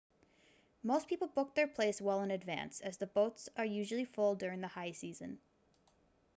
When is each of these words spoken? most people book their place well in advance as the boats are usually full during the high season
most 0.81 1.07
people 1.07 1.27
book 1.27 1.53
their 1.53 1.67
place 1.67 2.01
well 2.01 2.23
in 2.23 2.31
advance 2.31 2.79
as 2.81 2.97
the 2.97 3.05
boats 3.05 3.47
are 3.55 3.63
usually 3.63 4.03
full 4.05 4.33
during 4.33 4.59
the 4.59 4.67
high 4.69 4.91
season 4.93 5.37